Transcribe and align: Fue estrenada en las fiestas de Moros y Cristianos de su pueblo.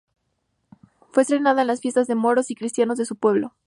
Fue 1.11 1.21
estrenada 1.21 1.61
en 1.61 1.67
las 1.67 1.79
fiestas 1.81 2.07
de 2.07 2.15
Moros 2.15 2.49
y 2.49 2.55
Cristianos 2.55 2.97
de 2.97 3.05
su 3.05 3.15
pueblo. 3.17 3.53